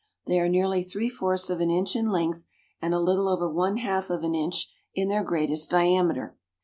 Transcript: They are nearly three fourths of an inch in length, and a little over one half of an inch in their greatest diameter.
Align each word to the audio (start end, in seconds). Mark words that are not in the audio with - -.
They 0.25 0.39
are 0.39 0.49
nearly 0.49 0.81
three 0.81 1.09
fourths 1.09 1.51
of 1.51 1.61
an 1.61 1.69
inch 1.69 1.95
in 1.95 2.09
length, 2.09 2.47
and 2.81 2.91
a 2.95 2.99
little 2.99 3.27
over 3.27 3.47
one 3.47 3.77
half 3.77 4.09
of 4.09 4.23
an 4.23 4.33
inch 4.33 4.67
in 4.95 5.09
their 5.09 5.23
greatest 5.23 5.69
diameter. 5.69 6.35